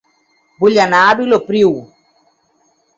[0.63, 1.73] Vull anar a Vilopriu